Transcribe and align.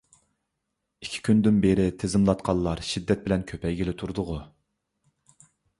ئىككى 1.05 1.19
كۈندىن 1.27 1.59
بېرى 1.67 1.85
تىزىملاتقانلار 2.05 2.83
شىددەت 2.93 3.23
بىلەن 3.29 3.47
كۆپەيگىلى 3.53 3.95
تۇردىغۇ. 4.03 4.43